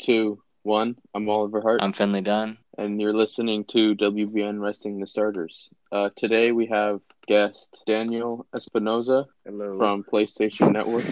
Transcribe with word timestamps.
two, 0.00 0.42
one. 0.62 0.96
I'm 1.14 1.28
Oliver 1.28 1.60
Hart, 1.60 1.80
I'm 1.82 1.92
Finley 1.92 2.20
Dunn. 2.22 2.58
and 2.78 3.00
you're 3.00 3.12
listening 3.12 3.64
to 3.66 3.94
WVN 3.94 4.60
Resting 4.60 4.98
the 5.00 5.06
Starters. 5.06 5.68
Uh, 5.92 6.10
today 6.16 6.52
we 6.52 6.66
have 6.66 7.00
guest 7.26 7.82
Daniel 7.86 8.46
Espinoza 8.54 9.26
Hello. 9.44 9.78
from 9.78 10.04
PlayStation 10.04 10.72
Network. 10.72 11.04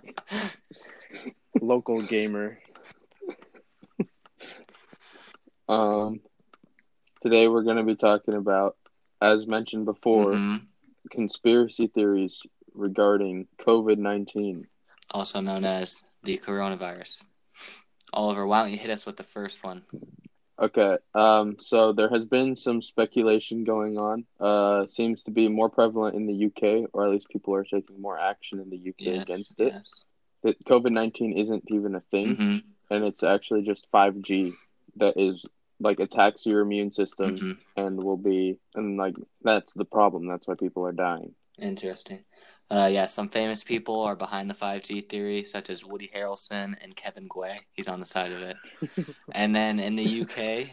local 1.60 2.02
gamer. 2.02 2.58
Um, 5.68 6.20
today 7.22 7.48
we're 7.48 7.64
going 7.64 7.78
to 7.78 7.82
be 7.82 7.96
talking 7.96 8.34
about, 8.34 8.76
as 9.20 9.48
mentioned 9.48 9.84
before, 9.84 10.26
Mhm. 10.34 10.64
conspiracy 11.10 11.88
theories 11.88 12.40
regarding 12.72 13.48
COVID 13.58 13.98
19. 13.98 14.68
Also 15.10 15.40
known 15.40 15.64
as 15.64 16.04
the 16.22 16.38
coronavirus. 16.38 17.24
Oliver, 18.16 18.46
why 18.46 18.62
don't 18.62 18.72
you 18.72 18.78
hit 18.78 18.90
us 18.90 19.04
with 19.04 19.18
the 19.18 19.22
first 19.22 19.62
one? 19.62 19.82
Okay, 20.58 20.96
um, 21.14 21.56
so 21.60 21.92
there 21.92 22.08
has 22.08 22.24
been 22.24 22.56
some 22.56 22.80
speculation 22.80 23.62
going 23.62 23.98
on. 23.98 24.24
Uh, 24.40 24.86
seems 24.86 25.22
to 25.24 25.30
be 25.30 25.48
more 25.48 25.68
prevalent 25.68 26.16
in 26.16 26.26
the 26.26 26.46
UK, 26.46 26.88
or 26.94 27.04
at 27.04 27.10
least 27.10 27.28
people 27.28 27.54
are 27.54 27.62
taking 27.64 28.00
more 28.00 28.18
action 28.18 28.58
in 28.58 28.70
the 28.70 28.78
UK 28.78 28.94
Yes. 29.00 29.22
against 29.22 29.60
it. 29.60 29.74
yes. 29.74 30.04
That 30.42 30.64
COVID 30.64 30.92
19 30.92 31.36
isn't 31.36 31.64
even 31.68 31.94
a 31.94 32.00
thing, 32.00 32.36
Mhm, 32.36 32.62
and 32.90 33.04
it's 33.04 33.22
actually 33.22 33.62
just 33.62 33.90
5G 33.90 34.54
that 34.96 35.18
is 35.18 35.44
like 35.78 36.00
attacks 36.00 36.46
your 36.46 36.62
immune 36.62 36.90
system 36.92 37.36
mhm. 37.36 37.58
and 37.76 38.02
will 38.02 38.16
be, 38.16 38.58
and 38.74 38.96
like 38.96 39.16
that's 39.42 39.74
the 39.74 39.84
problem. 39.84 40.26
That's 40.26 40.48
why 40.48 40.54
people 40.54 40.86
are 40.86 40.92
dying. 40.92 41.34
Interesting. 41.58 42.24
Uh, 42.68 42.88
yeah, 42.90 43.06
some 43.06 43.28
famous 43.28 43.62
people 43.62 44.02
are 44.02 44.16
behind 44.16 44.50
the 44.50 44.54
5G 44.54 45.08
theory, 45.08 45.44
such 45.44 45.70
as 45.70 45.84
Woody 45.84 46.10
Harrelson 46.14 46.74
and 46.82 46.96
Kevin 46.96 47.28
Guay. 47.28 47.58
He's 47.72 47.86
on 47.86 48.00
the 48.00 48.06
side 48.06 48.32
of 48.32 48.40
it. 48.42 48.56
and 49.32 49.54
then 49.54 49.78
in 49.78 49.94
the 49.94 50.22
UK, 50.22 50.70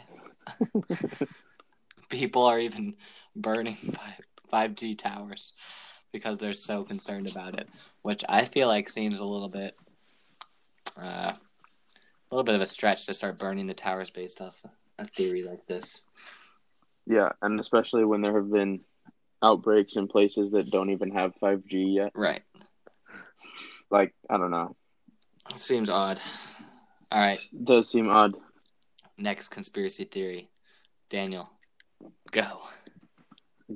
people 2.10 2.44
are 2.44 2.60
even 2.60 2.96
burning 3.36 3.76
5, 3.76 4.76
5G 4.76 4.98
towers 4.98 5.54
because 6.12 6.38
they're 6.40 6.54
so 6.54 6.84
concerned 6.84 7.30
about 7.30 7.60
it, 7.60 7.68
which 8.02 8.24
I 8.28 8.46
feel 8.46 8.68
like 8.68 8.90
seems 8.90 9.20
a 9.20 9.26
little 9.26 9.50
bit, 9.50 9.76
uh, 10.98 11.34
a 11.34 12.32
little 12.32 12.44
bit 12.44 12.56
of 12.56 12.62
a 12.62 12.66
stretch 12.66 13.06
to 13.06 13.14
start 13.14 13.38
burning 13.38 13.68
the 13.68 13.74
towers 13.74 14.10
based 14.10 14.42
off 14.42 14.64
a 14.98 15.06
theory 15.06 15.44
like 15.44 15.66
this. 15.68 16.02
Yeah, 17.06 17.30
and 17.42 17.60
especially 17.60 18.06
when 18.06 18.22
there 18.22 18.36
have 18.36 18.52
been 18.52 18.80
outbreaks 19.44 19.96
in 19.96 20.08
places 20.08 20.52
that 20.52 20.72
don't 20.72 20.90
even 20.90 21.12
have 21.12 21.36
5G 21.42 21.96
yet. 21.96 22.12
Right. 22.16 22.42
Like, 23.92 24.16
I 24.30 24.38
don't 24.38 24.52
know. 24.52 24.76
Seems 25.56 25.90
odd. 25.90 26.20
All 27.12 27.20
right. 27.20 27.40
does 27.64 27.92
seem 27.92 28.10
odd. 28.10 28.36
Next 29.18 29.50
conspiracy 29.50 30.06
theory. 30.06 30.50
Daniel, 31.10 31.48
go. 32.32 32.62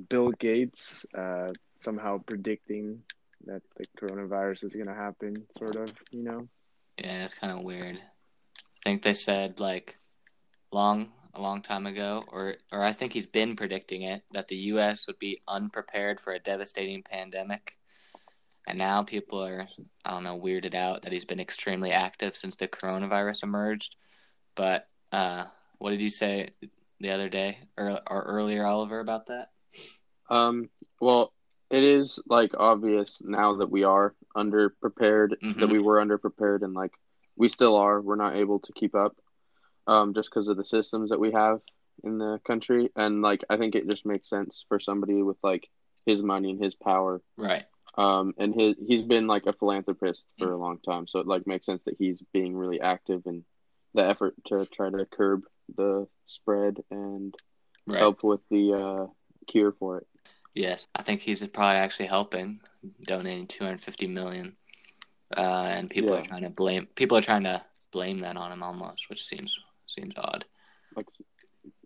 Bill 0.08 0.30
Gates 0.30 1.06
uh, 1.16 1.52
somehow 1.76 2.18
predicting 2.18 3.02
that 3.44 3.62
the 3.76 3.84
coronavirus 4.00 4.64
is 4.64 4.74
going 4.74 4.88
to 4.88 4.94
happen, 4.94 5.34
sort 5.56 5.76
of, 5.76 5.92
you 6.10 6.24
know? 6.24 6.48
Yeah, 6.98 7.22
it's 7.22 7.34
kind 7.34 7.56
of 7.56 7.62
weird. 7.64 7.96
I 7.96 8.90
think 8.90 9.02
they 9.02 9.14
said 9.14 9.60
like 9.60 9.98
long 10.72 11.12
a 11.34 11.40
long 11.40 11.62
time 11.62 11.86
ago, 11.86 12.22
or 12.28 12.56
or 12.72 12.82
I 12.82 12.92
think 12.92 13.12
he's 13.12 13.26
been 13.26 13.56
predicting 13.56 14.02
it 14.02 14.22
that 14.32 14.48
the 14.48 14.56
U.S. 14.72 15.06
would 15.06 15.18
be 15.18 15.40
unprepared 15.46 16.20
for 16.20 16.32
a 16.32 16.38
devastating 16.38 17.02
pandemic, 17.02 17.78
and 18.66 18.78
now 18.78 19.02
people 19.02 19.42
are 19.44 19.68
I 20.04 20.10
don't 20.10 20.24
know 20.24 20.38
weirded 20.40 20.74
out 20.74 21.02
that 21.02 21.12
he's 21.12 21.24
been 21.24 21.40
extremely 21.40 21.92
active 21.92 22.36
since 22.36 22.56
the 22.56 22.68
coronavirus 22.68 23.42
emerged. 23.42 23.96
But 24.54 24.88
uh, 25.12 25.44
what 25.78 25.90
did 25.90 26.02
you 26.02 26.10
say 26.10 26.48
the 27.00 27.10
other 27.10 27.28
day 27.28 27.58
or, 27.76 28.00
or 28.10 28.22
earlier, 28.22 28.66
Oliver, 28.66 28.98
about 29.00 29.26
that? 29.26 29.50
Um, 30.28 30.68
well, 31.00 31.32
it 31.70 31.84
is 31.84 32.18
like 32.26 32.52
obvious 32.58 33.22
now 33.24 33.56
that 33.56 33.70
we 33.70 33.84
are 33.84 34.14
underprepared, 34.36 35.30
that 35.40 35.40
Mhm. 35.68 35.70
we 35.72 35.78
were 35.78 36.04
underprepared, 36.04 36.62
and 36.62 36.74
like 36.74 36.92
we 37.36 37.48
still 37.48 37.76
are. 37.76 38.00
We're 38.00 38.16
not 38.16 38.34
able 38.36 38.58
to 38.60 38.72
keep 38.72 38.94
up, 38.94 39.16
um, 39.88 40.14
just 40.14 40.30
because 40.30 40.46
of 40.48 40.56
the 40.56 40.64
systems 40.64 41.10
that 41.10 41.18
we 41.18 41.32
have 41.32 41.60
in 42.04 42.18
the 42.18 42.38
country, 42.46 42.90
and 42.94 43.22
like 43.22 43.42
I 43.50 43.56
think 43.56 43.74
it 43.74 43.88
just 43.88 44.06
makes 44.06 44.28
sense 44.28 44.64
for 44.68 44.78
somebody 44.78 45.22
with 45.22 45.38
like 45.42 45.68
his 46.06 46.22
money 46.22 46.50
and 46.50 46.62
his 46.62 46.76
power, 46.76 47.20
Right. 47.36 47.64
um, 47.96 48.34
and 48.38 48.54
his 48.54 48.76
he's 48.86 49.02
been 49.04 49.26
like 49.26 49.46
a 49.46 49.52
philanthropist 49.52 50.32
for 50.38 50.52
a 50.52 50.56
long 50.56 50.78
time, 50.78 51.08
so 51.08 51.18
it 51.18 51.26
like 51.26 51.46
makes 51.46 51.66
sense 51.66 51.84
that 51.84 51.96
he's 51.98 52.22
being 52.32 52.56
really 52.56 52.80
active 52.80 53.22
in 53.26 53.44
the 53.94 54.04
effort 54.06 54.34
to 54.46 54.66
try 54.66 54.90
to 54.90 55.06
curb 55.06 55.42
the 55.76 56.06
spread 56.26 56.76
and 56.90 57.34
Right. 57.86 58.00
help 58.00 58.22
with 58.22 58.42
the 58.50 58.74
uh, 58.74 59.06
cure 59.46 59.72
for 59.72 59.98
it. 59.98 60.06
Yes, 60.54 60.86
I 60.94 61.02
think 61.02 61.22
he's 61.22 61.46
probably 61.46 61.76
actually 61.76 62.06
helping, 62.06 62.60
donating 63.02 63.46
two 63.46 63.64
hundred 63.64 63.80
fifty 63.80 64.06
million, 64.06 64.56
uh, 65.34 65.40
and 65.40 65.88
people 65.88 66.14
are 66.14 66.22
trying 66.22 66.42
to 66.42 66.50
blame 66.50 66.86
people 66.94 67.16
are 67.16 67.22
trying 67.22 67.44
to 67.44 67.62
blame 67.90 68.18
that 68.20 68.36
on 68.36 68.52
him 68.52 68.62
almost, 68.62 69.08
which 69.08 69.24
seems 69.24 69.58
seems 69.90 70.14
odd. 70.16 70.44
like 70.96 71.06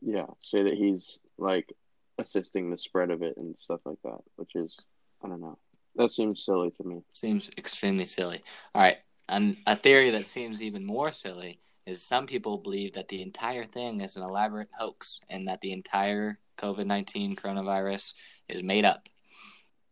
yeah 0.00 0.26
say 0.40 0.62
that 0.62 0.74
he's 0.74 1.18
like 1.38 1.72
assisting 2.18 2.70
the 2.70 2.78
spread 2.78 3.10
of 3.10 3.22
it 3.22 3.36
and 3.36 3.54
stuff 3.58 3.80
like 3.84 3.98
that 4.04 4.18
which 4.36 4.54
is 4.54 4.78
i 5.24 5.28
don't 5.28 5.40
know 5.40 5.58
that 5.96 6.10
seems 6.10 6.44
silly 6.44 6.70
to 6.70 6.84
me 6.84 7.02
Seems 7.12 7.50
extremely 7.58 8.06
silly. 8.06 8.42
All 8.74 8.80
right, 8.80 8.96
and 9.28 9.58
a 9.66 9.76
theory 9.76 10.08
that 10.10 10.24
seems 10.24 10.62
even 10.62 10.86
more 10.86 11.10
silly 11.10 11.60
is 11.84 12.02
some 12.02 12.26
people 12.26 12.56
believe 12.56 12.94
that 12.94 13.08
the 13.08 13.20
entire 13.20 13.66
thing 13.66 14.00
is 14.00 14.16
an 14.16 14.22
elaborate 14.22 14.70
hoax 14.78 15.20
and 15.28 15.48
that 15.48 15.60
the 15.60 15.72
entire 15.72 16.38
COVID 16.56 16.86
nineteen 16.86 17.36
coronavirus 17.36 18.14
is 18.48 18.62
made 18.62 18.86
up. 18.86 19.06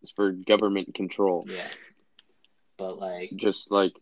it's 0.01 0.11
for 0.13 0.33
government 0.33 0.95
control 0.95 1.45
Yeah, 1.47 1.69
but 2.79 2.99
like, 2.99 3.29
just 3.37 3.71
like 3.71 3.93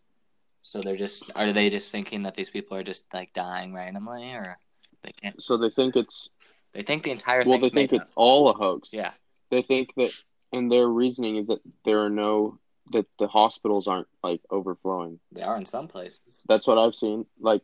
so 0.61 0.81
they're 0.81 0.97
just 0.97 1.31
are 1.35 1.51
they 1.51 1.69
just 1.69 1.91
thinking 1.91 2.23
that 2.23 2.35
these 2.35 2.49
people 2.49 2.75
are 2.77 2.83
just 2.83 3.05
like 3.13 3.33
dying 3.33 3.73
randomly, 3.73 4.31
or 4.33 4.57
they 5.03 5.11
can't? 5.11 5.41
so 5.41 5.57
they 5.57 5.69
think 5.69 5.95
it's 5.95 6.29
They 6.73 6.83
think 6.83 7.03
the 7.03 7.11
entire 7.11 7.43
well 7.45 7.59
they 7.59 7.69
think 7.69 7.93
it's 7.93 8.11
up. 8.11 8.17
all 8.17 8.49
a 8.49 8.53
hoax 8.53 8.93
Yeah, 8.93 9.11
they 9.51 9.61
think 9.61 9.93
that 9.95 10.11
and 10.51 10.71
their 10.71 10.87
reasoning 10.87 11.37
is 11.37 11.47
that 11.47 11.59
there 11.85 11.99
are 12.03 12.09
no 12.09 12.59
that 12.91 13.05
the 13.19 13.27
hospitals 13.27 13.87
aren't 13.87 14.07
like 14.23 14.41
overflowing 14.49 15.19
they 15.31 15.43
are 15.43 15.57
in 15.57 15.65
some 15.65 15.87
places. 15.87 16.19
that's 16.47 16.65
what 16.65 16.77
i've 16.79 16.95
seen 16.95 17.25
like 17.39 17.61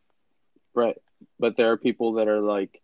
right 0.75 0.97
but 1.39 1.57
there 1.57 1.72
are 1.72 1.78
people 1.78 2.13
that 2.13 2.28
are 2.28 2.41
like 2.41 2.79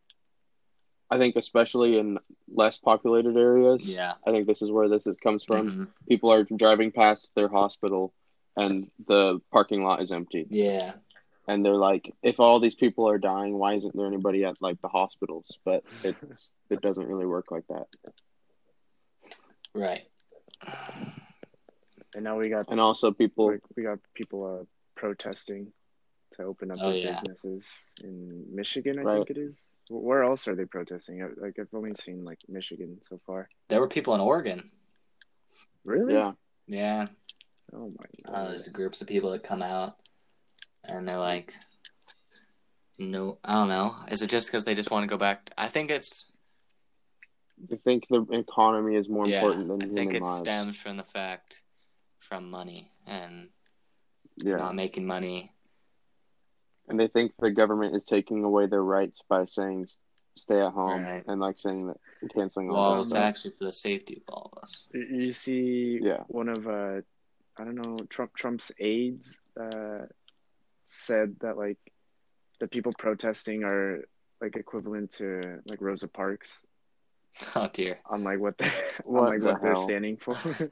i 1.12 1.18
think 1.20 1.36
especially 1.36 2.00
in 2.00 2.18
less 2.52 2.80
populated 2.80 3.38
areas 3.38 3.86
Yeah. 3.88 4.14
i 4.26 4.32
think 4.32 4.48
this 4.48 4.64
is 4.64 4.72
where 4.72 4.90
this 4.90 5.06
is, 5.06 5.16
comes 5.22 5.44
from 5.44 5.72
Mhm. 5.72 5.88
people 6.10 6.32
are 6.34 6.44
driving 6.44 6.92
past 6.92 7.32
their 7.36 7.48
hospital 7.48 8.12
and 8.58 8.90
the 9.08 9.40
parking 9.52 9.84
lot 9.84 10.02
is 10.02 10.12
empty 10.12 10.46
Yeah. 10.50 10.94
and 11.48 11.66
they're 11.66 11.74
like 11.76 12.14
if 12.22 12.40
all 12.40 12.60
these 12.60 12.76
people 12.76 13.08
are 13.10 13.18
dying 13.18 13.58
why 13.58 13.74
isn't 13.76 13.96
there 13.96 14.08
anybody 14.08 14.44
at 14.46 14.62
like 14.62 14.82
the 14.82 14.88
hospitals 14.90 15.58
but 15.66 15.84
it's 16.04 16.54
it 16.70 16.82
doesn't 16.82 17.08
really 17.08 17.26
work 17.26 17.52
like 17.52 17.66
that 17.68 17.88
Right. 19.74 20.02
And 22.14 22.24
now 22.26 22.38
we 22.38 22.50
got 22.50 22.68
and 22.70 22.80
also 22.80 23.12
people 23.12 23.48
we, 23.48 23.58
we 23.78 23.84
got 23.84 24.00
people 24.14 24.60
uh, 24.62 24.66
protesting 24.96 25.72
to 26.34 26.44
open 26.44 26.72
up 26.72 26.78
Oh, 26.82 26.92
their 26.92 27.00
yeah. 27.00 27.12
businesses 27.14 27.72
in 28.04 28.46
Michigan, 28.54 29.00
I 29.00 29.04
Right. 29.04 29.16
think 29.28 29.30
it 29.32 29.38
is. 29.38 29.68
Where 29.90 30.24
else 30.24 30.48
are 30.48 30.56
they 30.56 30.66
protesting? 30.66 31.22
I- 31.24 31.28
Like 31.42 31.58
I've 31.60 31.74
only 31.74 31.94
seen 31.94 32.24
like 32.26 32.40
Michigan 32.50 33.00
so 33.02 33.20
far. 33.26 33.48
There 33.70 33.80
were 33.80 33.88
people 33.88 34.14
in 34.16 34.20
Oregon. 34.22 34.70
Really? 35.86 36.14
yeah 36.14 36.34
Yeah. 36.68 37.08
Oh 37.74 37.94
my 37.98 38.06
Uh, 38.32 38.44
god. 38.44 38.52
there's 38.52 38.68
groups 38.68 39.02
of 39.02 39.08
people 39.08 39.32
that 39.32 39.44
come 39.44 39.62
out 39.62 39.98
and 40.84 41.08
they're 41.08 41.18
like, 41.20 41.54
no, 42.98 43.38
I 43.44 43.54
don't 43.54 43.70
know. 43.70 43.96
Is 44.12 44.22
it 44.22 44.30
just 44.30 44.48
because 44.48 44.66
they 44.66 44.76
just 44.76 44.92
want 44.92 45.04
to 45.04 45.08
go 45.10 45.18
back? 45.18 45.50
I 45.58 45.68
think 45.68 45.90
it's, 45.92 46.30
i 47.72 47.76
think 47.76 48.08
the 48.10 48.24
economy 48.32 48.96
is 48.96 49.08
more 49.08 49.28
yeah, 49.28 49.36
important 49.38 49.68
than 49.68 49.82
I 49.82 49.86
human 49.86 49.96
think 49.96 50.14
it 50.16 50.22
lives 50.24 50.40
stems 50.40 50.78
from 50.78 50.98
the 50.98 51.04
fact 51.04 51.62
from 52.18 52.50
money 52.50 52.90
and 53.06 53.50
yeah 54.38 54.56
not 54.56 54.74
making 54.74 55.06
money. 55.06 55.52
and 56.90 57.00
they 57.00 57.08
think 57.08 57.34
the 57.40 57.52
government 57.52 57.96
is 57.96 58.04
taking 58.04 58.44
away 58.44 58.66
their 58.66 58.84
rights 58.84 59.22
by 59.30 59.46
saying 59.46 59.86
stay 60.36 60.60
at 60.60 60.72
home 60.74 61.04
Right. 61.04 61.24
and 61.28 61.40
like 61.40 61.60
saying 61.60 61.86
that 61.88 61.98
canceling 62.34 62.70
all 62.72 62.94
Well, 62.94 63.04
it's 63.04 63.14
actually 63.14 63.52
for 63.52 63.66
the 63.66 63.72
safety 63.72 64.16
of 64.28 64.34
all 64.34 64.50
of 64.54 64.64
us. 64.64 64.88
You- 64.94 65.02
You 65.26 65.32
see 65.34 66.00
Yeah. 66.02 66.24
one 66.30 66.50
of 66.50 66.68
uh 66.68 67.02
I 67.62 67.64
don't 67.66 67.76
know 67.76 67.98
Trump 68.10 68.34
Trump's 68.36 68.72
aides 68.80 69.38
uh 69.60 70.06
said 70.86 71.36
that 71.42 71.58
like 71.58 71.78
the 72.60 72.68
people 72.68 72.92
protesting 72.98 73.64
are 73.64 74.04
like 74.42 74.56
equivalent 74.56 75.12
to 75.18 75.60
like 75.66 75.80
Rosa 75.82 76.08
Parks 76.08 76.66
Oh 77.56 77.70
dear. 77.72 78.00
on 78.10 78.24
like 78.24 78.40
what 78.40 78.58
they 78.58 78.72
What 79.06 79.22
on 79.24 79.30
like 79.30 79.40
the 79.40 79.46
what 79.54 79.62
they're 79.62 79.78
standing 79.78 80.18
for. 80.18 80.36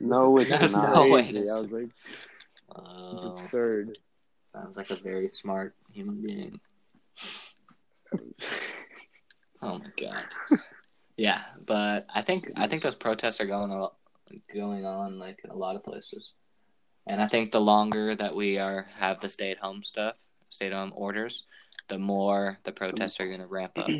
no 0.00 0.38
it's 0.38 0.50
There's 0.50 0.74
not 0.74 0.94
no 0.94 1.08
way 1.08 1.22
Crazy. 1.22 1.38
I 1.38 1.60
was 1.60 1.70
like, 1.70 1.88
It's 3.14 3.24
Oh, 3.24 3.30
absurd. 3.32 3.98
sounds 4.52 4.76
like 4.76 4.90
a 4.90 4.96
very 4.96 5.28
smart 5.28 5.74
human 5.92 6.20
being. 6.22 6.60
Oh 9.62 9.78
my 9.78 9.86
god. 10.00 10.24
yeah, 11.16 11.42
but 11.64 12.06
I 12.14 12.22
think 12.22 12.50
I 12.56 12.66
think 12.68 12.82
those 12.82 12.94
protests 12.94 13.40
are 13.40 13.46
going 13.46 13.70
on, 13.70 13.90
going 14.52 14.86
on 14.86 15.18
like 15.18 15.40
in 15.44 15.50
a 15.50 15.56
lot 15.56 15.76
of 15.76 15.84
places, 15.84 16.32
and 17.06 17.20
I 17.20 17.28
think 17.28 17.50
the 17.50 17.60
longer 17.60 18.14
that 18.14 18.34
we 18.34 18.58
are 18.58 18.86
have 18.96 19.20
the 19.20 19.28
stay 19.28 19.50
at 19.50 19.58
home 19.58 19.82
stuff, 19.82 20.16
stay 20.48 20.66
at 20.66 20.72
home 20.72 20.92
orders, 20.94 21.44
the 21.88 21.98
more 21.98 22.58
the 22.64 22.72
protests 22.72 23.20
are 23.20 23.26
going 23.28 23.40
to 23.40 23.46
ramp 23.46 23.78
up. 23.78 23.90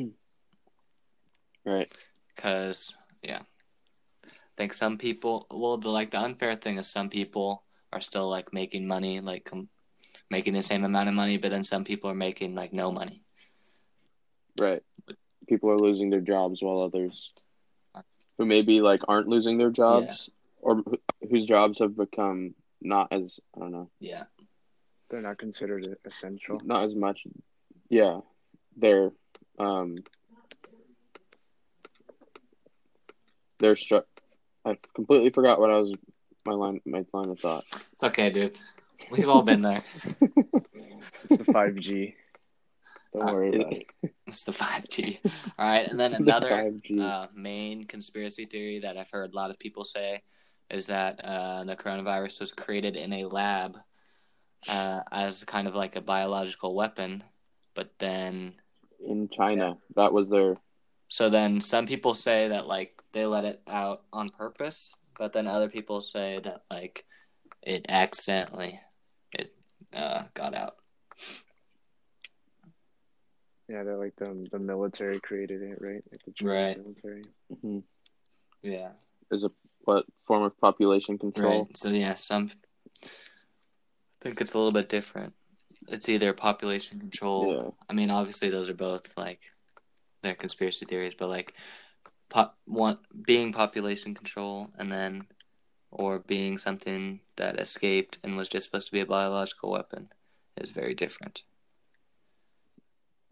Right. 1.66 1.90
Because 2.28 2.94
yeah, 3.22 3.40
I 4.26 4.28
think 4.56 4.74
some 4.74 4.98
people. 4.98 5.46
Well, 5.50 5.78
the 5.78 5.88
like 5.88 6.10
the 6.10 6.20
unfair 6.20 6.56
thing 6.56 6.76
is 6.76 6.90
some 6.90 7.08
people 7.08 7.64
are 7.90 8.02
still 8.02 8.28
like 8.28 8.52
making 8.52 8.86
money, 8.86 9.20
like 9.20 9.46
com- 9.46 9.70
making 10.30 10.52
the 10.52 10.62
same 10.62 10.84
amount 10.84 11.08
of 11.08 11.14
money, 11.14 11.38
but 11.38 11.50
then 11.50 11.64
some 11.64 11.84
people 11.84 12.10
are 12.10 12.14
making 12.14 12.54
like 12.54 12.74
no 12.74 12.92
money. 12.92 13.22
Right. 14.58 14.82
People 15.48 15.70
are 15.70 15.78
losing 15.78 16.10
their 16.10 16.20
jobs 16.20 16.62
while 16.62 16.80
others 16.80 17.32
who 18.38 18.46
maybe 18.46 18.80
like 18.80 19.02
aren't 19.08 19.28
losing 19.28 19.58
their 19.58 19.70
jobs 19.70 20.30
or 20.60 20.76
wh- 20.78 21.28
whose 21.30 21.44
jobs 21.46 21.78
have 21.78 21.96
become 21.96 22.54
not 22.80 23.08
as 23.12 23.38
I 23.56 23.60
don't 23.60 23.72
know, 23.72 23.90
Yeah, 24.00 24.24
They're 25.08 25.20
not 25.20 25.38
considered 25.38 25.96
essential. 26.04 26.60
not 26.64 26.84
as 26.84 26.94
much. 26.94 27.26
Yeah, 27.88 28.20
they're 28.76 29.10
um 29.58 29.96
they're 33.58 33.76
struck. 33.76 34.06
I 34.64 34.76
completely 34.94 35.30
forgot 35.30 35.60
what 35.60 35.70
I 35.70 35.78
was 35.78 35.94
my 36.44 36.52
line 36.52 36.80
my 36.84 37.04
line 37.12 37.30
of 37.30 37.38
thought. 37.40 37.64
it's 37.92 38.04
okay, 38.04 38.30
dude. 38.30 38.58
We've 39.10 39.28
all 39.28 39.42
been 39.42 39.62
there. 39.62 39.82
It's 41.24 41.38
the 41.38 41.44
5G. 41.44 42.14
Don't 43.14 43.32
worry 43.32 43.60
about 43.60 43.72
it. 43.72 43.86
It's 44.26 44.44
the 44.44 44.52
5G. 44.52 45.20
All 45.58 45.68
right, 45.68 45.86
and 45.86 46.00
then 46.00 46.14
another 46.14 46.50
5G. 46.50 47.00
uh, 47.00 47.28
main 47.34 47.84
conspiracy 47.84 48.46
theory 48.46 48.80
that 48.80 48.96
I've 48.96 49.10
heard 49.10 49.32
a 49.32 49.36
lot 49.36 49.50
of 49.50 49.58
people 49.58 49.84
say 49.84 50.22
is 50.70 50.86
that 50.86 51.24
uh, 51.24 51.62
the 51.62 51.76
coronavirus 51.76 52.40
was 52.40 52.50
created 52.50 52.96
in 52.96 53.12
a 53.12 53.26
lab 53.26 53.76
uh, 54.66 55.00
as 55.12 55.44
kind 55.44 55.68
of 55.68 55.74
like 55.74 55.94
a 55.94 56.00
biological 56.00 56.74
weapon, 56.74 57.22
but 57.74 57.90
then 57.98 58.54
in 59.06 59.28
China. 59.28 59.76
That 59.94 60.12
was 60.12 60.30
their 60.30 60.56
so 61.08 61.30
then 61.30 61.60
some 61.60 61.86
people 61.86 62.14
say 62.14 62.48
that 62.48 62.66
like 62.66 63.00
they 63.12 63.26
let 63.26 63.44
it 63.44 63.62
out 63.68 64.02
on 64.12 64.30
purpose, 64.30 64.94
but 65.18 65.32
then 65.32 65.46
other 65.46 65.68
people 65.68 66.00
say 66.00 66.40
that 66.42 66.62
like 66.70 67.04
it 67.62 67.86
accidentally 67.88 68.80
it 69.32 69.50
uh, 69.92 70.24
got 70.34 70.54
out. 70.54 70.76
Yeah, 73.68 73.82
they're 73.82 73.96
like 73.96 74.14
the 74.16 74.46
the 74.52 74.58
military 74.58 75.20
created 75.20 75.62
it, 75.62 75.78
right? 75.80 76.02
Like 76.10 76.22
the 76.24 76.32
Chinese 76.32 76.42
Right. 76.54 76.78
military. 76.78 77.22
mhm, 77.52 77.82
Yeah. 78.62 78.92
is 79.30 79.44
a 79.44 79.50
what 79.84 80.06
form 80.26 80.42
of 80.42 80.58
population 80.60 81.18
control. 81.18 81.64
Right. 81.64 81.76
So 81.76 81.88
yeah, 81.90 82.14
some 82.14 82.50
I 83.02 83.08
think 84.20 84.40
it's 84.40 84.54
a 84.54 84.58
little 84.58 84.72
bit 84.72 84.88
different. 84.88 85.34
It's 85.88 86.08
either 86.08 86.32
population 86.32 86.98
control. 87.00 87.52
Yeah. 87.52 87.70
I 87.88 87.92
mean, 87.92 88.10
obviously 88.10 88.48
those 88.50 88.68
are 88.70 88.74
both 88.74 89.16
like 89.16 89.40
they're 90.22 90.34
conspiracy 90.34 90.86
theories, 90.86 91.14
but 91.18 91.28
like 91.28 91.54
pop 92.30 92.56
one 92.64 92.98
being 93.26 93.52
population 93.52 94.14
control 94.14 94.70
and 94.78 94.90
then 94.90 95.26
or 95.90 96.18
being 96.18 96.56
something 96.58 97.20
that 97.36 97.60
escaped 97.60 98.18
and 98.24 98.36
was 98.36 98.48
just 98.48 98.66
supposed 98.66 98.86
to 98.86 98.92
be 98.92 99.00
a 99.00 99.06
biological 99.06 99.70
weapon 99.70 100.08
is 100.56 100.70
very 100.70 100.94
different. 100.94 101.44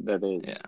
That 0.02 0.22
is. 0.24 0.42
Yeah. 0.46 0.58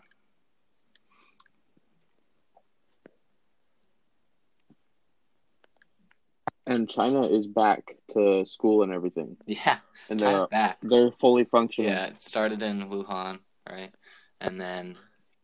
And 6.66 6.88
China 6.88 7.22
is 7.26 7.46
back 7.46 7.94
to 8.12 8.44
school 8.46 8.82
and 8.82 8.92
everything, 8.92 9.36
Yeah, 9.46 9.78
and 10.08 10.18
China's 10.18 10.40
they're 10.40 10.46
back. 10.46 10.78
they're 10.82 11.10
fully 11.10 11.44
functioning. 11.44 11.90
Yeah, 11.90 12.06
it 12.06 12.22
started 12.22 12.62
in 12.62 12.88
Wuhan, 12.88 13.40
right? 13.68 13.92
And 14.40 14.58
then 14.60 14.96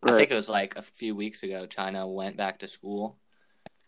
I 0.03 0.13
think 0.17 0.31
it 0.31 0.35
was 0.35 0.49
like 0.49 0.77
a 0.77 0.83
few 0.83 1.15
weeks 1.15 1.43
ago, 1.43 1.67
China 1.67 2.09
went 2.09 2.39
back 2.39 2.59
to 2.59 2.67
school, 2.69 3.19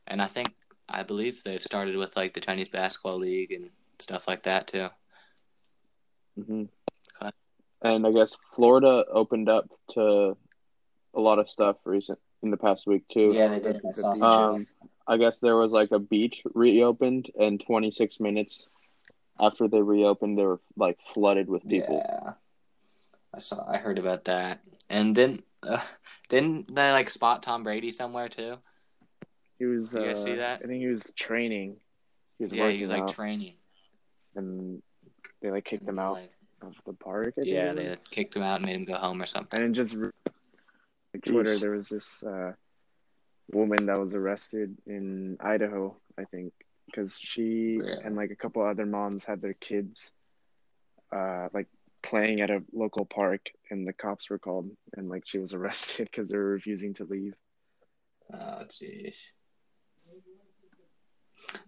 and 0.07 0.21
I 0.21 0.27
think 0.27 0.49
I 0.89 1.05
believe 1.05 1.43
they've 1.43 1.63
started 1.63 1.97
with 1.97 2.15
like 2.17 2.35
the 2.35 2.41
Chinese 2.41 2.69
basketball 2.69 3.19
league 3.19 3.53
and 3.53 3.71
stuff 3.99 4.29
like 4.29 4.43
that 4.43 4.67
too. 4.67 4.89
Okay. 6.39 6.69
And 7.83 8.07
I 8.07 8.13
guess 8.13 8.37
Florida 8.55 9.05
opened 9.11 9.49
up 9.49 9.69
to 9.95 10.37
a 11.15 11.21
lot 11.21 11.39
of 11.39 11.49
stuff 11.49 11.77
recent 11.85 12.19
in 12.43 12.51
the 12.51 12.57
past 12.57 12.87
week 12.87 13.07
too. 13.09 13.33
Yeah, 13.35 13.49
they 13.49 13.61
did. 13.61 13.77
I 13.77 13.81
The 13.89 13.95
saw 13.95 14.13
beaches. 14.13 14.21
some. 14.21 14.31
Um, 14.31 14.67
I 15.07 15.17
guess 15.17 15.41
there 15.41 15.57
was 15.57 15.73
like 15.73 15.91
a 15.91 15.99
beach 15.99 16.43
reopened, 16.55 17.31
and 17.39 17.61
26 17.61 18.21
minutes 18.21 18.63
after 19.41 19.67
they 19.69 19.83
reopened, 19.83 20.39
they 20.39 20.45
were 20.45 20.61
like 20.77 21.01
flooded 21.01 21.49
with 21.49 21.67
people. 21.69 22.03
Yeah, 22.07 22.35
I 23.35 23.39
saw. 23.41 23.65
I 23.69 23.79
heard 23.79 23.99
about 23.99 24.25
that, 24.27 24.61
and 24.89 25.15
then 25.17 25.43
uh, 25.63 25.81
didn't 26.29 26.73
they 26.73 26.93
like 26.93 27.11
spot 27.11 27.43
Tom 27.43 27.65
Brady 27.65 27.91
somewhere 27.91 28.29
too? 28.29 28.59
He 29.59 29.65
was. 29.65 29.93
You 29.93 30.05
guys 30.05 30.21
uh, 30.21 30.25
see 30.25 30.35
that? 30.37 30.61
I 30.63 30.67
think 30.67 30.81
he 30.81 30.87
was 30.87 31.13
training. 31.17 31.77
He 32.39 32.45
was 32.45 32.53
Yeah, 32.53 32.63
working 32.63 32.77
he 32.77 32.83
was 32.83 32.91
like 32.91 33.03
out, 33.03 33.15
training. 33.15 33.55
and 34.37 34.83
they 35.41 35.51
like 35.51 35.65
kicked 35.65 35.87
him 35.89 35.99
out 35.99 36.15
Like, 36.15 36.33
of 36.63 36.75
the 36.87 36.93
park. 36.93 37.35
I 37.39 37.43
yeah, 37.43 37.73
it 37.73 37.77
they 37.77 37.97
kicked 38.11 38.37
him 38.37 38.43
out 38.43 38.57
and 38.57 38.67
made 38.67 38.77
him 38.77 38.85
go 38.85 38.95
home 38.95 39.21
or 39.23 39.27
something. 39.27 39.61
And 39.63 39.75
just 39.75 39.95
re- 39.95 40.11
like 41.15 41.25
Twitter, 41.25 41.51
Jeez. 41.57 41.61
there 41.61 41.71
was 41.73 41.89
this 41.89 42.23
uh, 42.23 42.53
woman 43.53 43.87
that 43.87 43.99
was 43.99 44.15
arrested 44.15 44.77
in 44.87 45.37
Idaho, 45.41 45.97
I 46.19 46.25
think, 46.25 46.53
because 46.87 47.17
she 47.19 47.81
Yeah. 47.85 47.97
and 48.05 48.17
like 48.17 48.31
a 48.31 48.37
couple 48.37 48.63
other 48.63 48.87
moms 48.87 49.25
had 49.25 49.41
their 49.43 49.55
kids, 49.55 50.11
uh, 51.15 51.49
like 51.53 51.69
playing 52.03 52.41
at 52.41 52.51
a 52.51 52.63
local 52.73 53.05
park, 53.05 53.41
and 53.71 53.87
the 53.87 53.93
cops 53.93 54.31
were 54.31 54.39
called, 54.39 54.71
and 54.97 55.09
like 55.09 55.25
she 55.27 55.39
was 55.39 55.53
arrested 55.59 56.09
because 56.11 56.31
they 56.31 56.37
were 56.37 56.53
refusing 56.53 56.95
to 56.95 57.05
leave. 57.05 57.35
Oh, 58.33 58.65
jeez. 58.69 59.17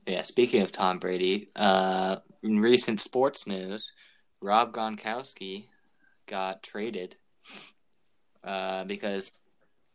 Yeah, 0.07 0.23
speaking 0.23 0.63
of 0.63 0.73
Tom 0.73 0.99
Brady, 0.99 1.51
uh, 1.57 2.17
in 2.43 2.61
recent 2.61 3.01
sports 3.01 3.47
news, 3.47 3.93
Rob 4.45 4.75
Gronkowski 4.75 5.65
got 6.27 6.63
traded 6.63 7.17
uh, 8.45 8.85
because, 8.85 9.33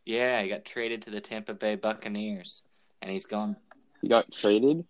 yeah, 0.08 0.42
he 0.42 0.50
got 0.50 0.66
traded 0.66 1.04
to 1.04 1.12
the 1.12 1.22
Tampa 1.22 1.54
Bay 1.54 1.76
Buccaneers, 1.76 2.64
and 3.00 3.12
he's 3.12 3.28
going 3.28 3.56
He 4.02 4.10
got 4.10 4.32
traded. 4.32 4.86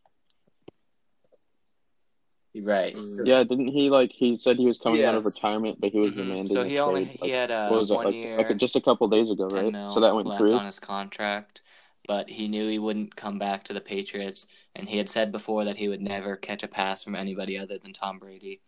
right. 2.56 2.96
Yeah, 3.26 3.44
didn't 3.44 3.68
he 3.68 3.90
like? 3.90 4.14
He 4.14 4.38
said 4.38 4.56
he 4.56 4.66
was 4.66 4.78
coming 4.80 5.04
out 5.04 5.16
of 5.16 5.26
retirement, 5.26 5.82
but 5.82 5.92
he 5.92 6.00
was 6.00 6.12
Mhm. 6.12 6.16
demanding 6.16 6.48
So 6.48 6.62
a 6.62 6.66
he 6.66 6.80
only 6.80 7.06
trade. 7.06 7.18
he 7.18 7.20
like, 7.24 7.32
had 7.32 7.52
uh, 7.52 7.68
what 7.68 7.80
was 7.82 7.92
it 7.92 7.96
like, 7.96 8.16
year, 8.16 8.38
like 8.38 8.56
just 8.58 8.78
a 8.78 8.82
couple 8.82 9.10
days 9.10 9.30
ago, 9.30 9.46
right? 9.48 9.74
mil 9.74 9.94
So 9.94 10.00
that 10.00 10.16
went 10.16 10.30
left 10.30 10.40
through. 10.40 10.56
on 10.56 10.66
his 10.66 10.80
contract, 10.80 11.60
but 12.08 12.30
he 12.30 12.48
knew 12.48 12.70
he 12.70 12.80
wouldn't 12.80 13.18
come 13.18 13.38
back 13.38 13.66
to 13.66 13.74
the 13.74 13.82
Patriots, 13.82 14.48
and 14.74 14.88
he 14.88 14.98
had 14.98 15.10
said 15.10 15.34
before 15.34 15.66
that 15.66 15.76
he 15.76 15.90
would 15.90 16.02
never 16.02 16.38
catch 16.38 16.64
a 16.64 16.68
pass 16.70 17.04
from 17.04 17.16
anybody 17.16 17.58
other 17.58 17.78
than 17.78 17.92
Tom 17.92 18.20
Brady. 18.20 18.62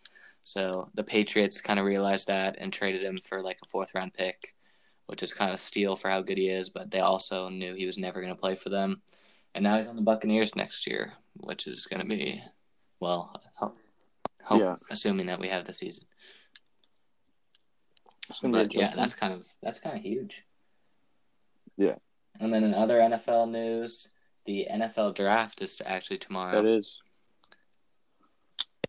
So 0.43 0.89
the 0.95 1.03
Patriots 1.03 1.61
kind 1.61 1.79
of 1.79 1.85
realized 1.85 2.27
that 2.27 2.55
and 2.59 2.73
traded 2.73 3.03
him 3.03 3.19
for 3.19 3.41
like 3.41 3.59
a 3.63 3.67
fourth 3.67 3.93
round 3.95 4.13
pick, 4.13 4.55
which 5.05 5.23
is 5.23 5.33
kind 5.33 5.49
of 5.49 5.55
a 5.55 5.59
steal 5.59 5.95
for 5.95 6.09
how 6.09 6.21
good 6.21 6.37
he 6.37 6.49
is. 6.49 6.69
But 6.69 6.91
they 6.91 6.99
also 6.99 7.49
knew 7.49 7.73
he 7.75 7.85
was 7.85 7.97
never 7.97 8.21
going 8.21 8.33
to 8.33 8.39
play 8.39 8.55
for 8.55 8.69
them, 8.69 9.01
and 9.53 9.63
now 9.63 9.77
he's 9.77 9.87
on 9.87 9.95
the 9.95 10.01
Buccaneers 10.01 10.55
next 10.55 10.87
year, 10.87 11.13
which 11.35 11.67
is 11.67 11.85
going 11.85 12.01
to 12.01 12.07
be 12.07 12.43
well, 12.99 13.33
hope, 13.55 13.77
hope, 14.43 14.59
Yeah. 14.59 14.75
assuming 14.89 15.25
that 15.27 15.39
we 15.39 15.47
have 15.49 15.65
the 15.65 15.73
season. 15.73 16.05
It's 18.29 18.39
gonna 18.39 18.57
be 18.59 18.63
But 18.65 18.73
yeah, 18.75 18.93
that's 18.95 19.15
kind 19.15 19.33
of 19.33 19.45
that's 19.61 19.79
kind 19.79 19.97
of 19.97 20.03
huge. 20.03 20.43
Yeah. 21.77 21.95
And 22.39 22.53
then 22.53 22.63
in 22.63 22.73
other 22.73 22.99
NFL 22.99 23.49
news, 23.49 24.09
the 24.45 24.67
NFL 24.71 25.15
draft 25.15 25.61
is 25.61 25.81
actually 25.85 26.17
tomorrow. 26.19 26.61
that 26.61 26.67
is. 26.67 27.01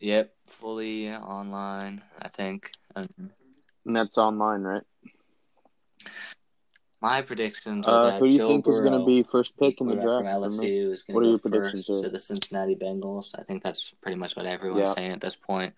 Yep, 0.03 0.33
fully 0.47 1.09
online. 1.09 2.03
I 2.21 2.27
think. 2.27 2.71
Um, 2.93 3.07
And 3.85 3.95
that's 3.95 4.17
online, 4.17 4.61
right? 4.61 4.83
my 6.99 7.21
predictions 7.21 7.87
are 7.87 8.07
Uh, 8.07 8.17
who 8.19 8.27
do 8.27 8.31
you 8.33 8.37
Joe 8.37 8.47
think 8.49 8.67
is 8.67 8.79
going 8.81 8.99
to 8.99 9.05
be 9.05 9.23
first 9.23 9.55
pick 9.57 9.79
in 9.79 9.87
the 9.87 9.95
draft? 9.95 10.23
from? 10.23 10.25
LSU, 10.43 10.91
is 10.91 11.03
going 11.03 11.15
What 11.15 11.21
are 11.21 11.23
to 11.23 11.29
your 11.29 11.39
predictions 11.39 11.87
first 11.87 12.03
to 12.03 12.09
the 12.09 12.19
Cincinnati 12.19 12.75
Bengals. 12.75 13.37
I 13.39 13.43
think 13.43 13.63
that's 13.63 13.91
pretty 14.01 14.17
much 14.17 14.35
what 14.35 14.45
everyone's 14.45 14.89
Yeah. 14.89 14.93
saying 14.93 15.11
at 15.11 15.21
this 15.21 15.37
point. 15.37 15.73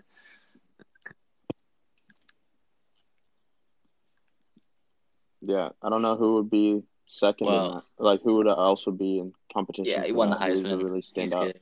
Yeah, 5.41 5.70
I 5.84 5.89
don't 5.89 6.01
know 6.01 6.15
who 6.15 6.36
would 6.36 6.50
be 6.50 6.82
second 7.05 7.48
Well-. 7.48 7.86
Like 8.00 8.22
who 8.24 8.38
would 8.38 8.48
also 8.48 8.91
be 8.91 9.20
in 9.20 9.34
competition? 9.53 9.86
Yeah, 9.86 10.03
he 10.05 10.12
won 10.12 10.29
the 10.32 10.38
that? 10.38 10.50
Who 10.51 10.63
would 10.63 10.65
Heisman. 10.65 10.84
Really 10.84 11.01
stand 11.01 11.25
He's 11.25 11.34
out. 11.34 11.46
good. 11.46 11.62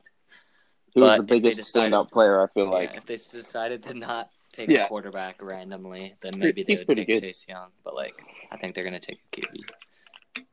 He 0.94 1.02
was 1.02 1.18
the 1.18 1.24
biggest 1.24 1.58
decided- 1.58 1.94
standout 1.94 2.12
player. 2.12 2.42
I 2.42 2.48
feel 2.54 2.66
Yeah, 2.66 2.72
like. 2.72 2.96
if 2.96 3.06
they 3.06 3.16
decided 3.18 3.82
to 3.84 3.94
not 3.96 4.30
take 4.52 4.70
Yeah. 4.70 4.86
a 4.86 4.88
quarterback 4.88 5.42
randomly, 5.42 6.16
then 6.22 6.38
maybe 6.38 6.64
they 6.64 6.74
he's 6.74 6.86
would 6.86 6.98
take 6.98 7.08
good. 7.08 7.22
Chase 7.22 7.46
Young. 7.48 7.72
But 7.84 7.96
like, 7.96 8.16
I 8.52 8.58
think 8.58 8.76
they're 8.76 8.84
gonna 8.84 9.00
take 9.00 9.20
a 9.20 9.36
QB. 9.42 10.46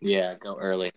Yeah, 0.00 0.34
go 0.38 0.56
early. 0.58 0.92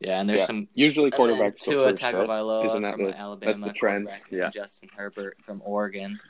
Yeah, 0.00 0.20
and 0.20 0.28
there's 0.28 0.40
Yeah. 0.40 0.46
some 0.46 0.68
Usually 0.74 1.10
quarterbacks 1.10 1.60
Tua 1.60 1.90
first, 1.90 2.02
right? 2.02 2.14
Tagovailoa 2.14 2.66
Isn't 2.66 2.82
that 2.82 2.94
from 2.94 3.04
the- 3.04 3.16
Alabama, 3.18 3.72
trend? 3.72 4.08
Yeah. 4.30 4.44
and 4.44 4.52
Justin 4.52 4.88
Herbert 4.96 5.36
from 5.42 5.62
Oregon, 5.64 6.20